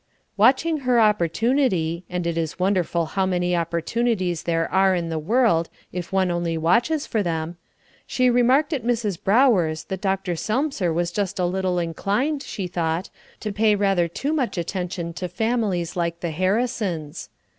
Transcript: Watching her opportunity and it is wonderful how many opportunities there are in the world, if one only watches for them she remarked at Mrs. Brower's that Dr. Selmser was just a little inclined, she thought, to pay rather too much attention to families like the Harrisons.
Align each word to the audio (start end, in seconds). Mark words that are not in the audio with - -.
Watching 0.35 0.77
her 0.77 0.99
opportunity 0.99 2.03
and 2.09 2.25
it 2.25 2.35
is 2.35 2.57
wonderful 2.57 3.05
how 3.05 3.27
many 3.27 3.55
opportunities 3.55 4.41
there 4.41 4.67
are 4.71 4.95
in 4.95 5.09
the 5.09 5.19
world, 5.19 5.69
if 5.93 6.11
one 6.11 6.31
only 6.31 6.57
watches 6.57 7.05
for 7.05 7.21
them 7.21 7.55
she 8.07 8.27
remarked 8.27 8.73
at 8.73 8.83
Mrs. 8.83 9.23
Brower's 9.23 9.83
that 9.83 10.01
Dr. 10.01 10.33
Selmser 10.35 10.91
was 10.91 11.11
just 11.11 11.37
a 11.37 11.45
little 11.45 11.77
inclined, 11.77 12.41
she 12.41 12.65
thought, 12.65 13.11
to 13.41 13.51
pay 13.53 13.75
rather 13.75 14.07
too 14.07 14.33
much 14.33 14.57
attention 14.57 15.13
to 15.13 15.29
families 15.29 15.95
like 15.95 16.21
the 16.21 16.31
Harrisons. 16.31 17.29